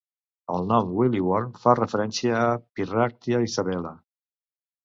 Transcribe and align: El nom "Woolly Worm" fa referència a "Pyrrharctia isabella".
El 0.53 0.63
nom 0.69 0.87
"Woolly 0.99 1.19
Worm" 1.25 1.51
fa 1.65 1.75
referència 1.81 2.39
a 2.39 2.57
"Pyrrharctia 2.79 3.43
isabella". 3.51 3.97